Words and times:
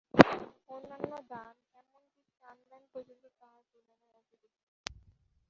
অন্যান্য 0.69 1.11
দান, 1.31 1.55
এমন 1.75 2.03
কি 2.13 2.23
প্রাণদান 2.39 2.83
পর্যন্ত 2.93 3.23
তাহার 3.39 3.63
তুলনায় 3.71 4.15
অতি 4.17 4.35
তুচ্ছ। 4.41 4.61